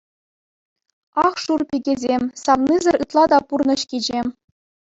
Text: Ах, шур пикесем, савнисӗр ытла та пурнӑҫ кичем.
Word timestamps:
Ах, 1.25 1.35
шур 1.43 1.61
пикесем, 1.69 2.23
савнисӗр 2.43 2.95
ытла 3.03 3.23
та 3.35 3.39
пурнӑҫ 3.51 3.81
кичем. 3.95 4.27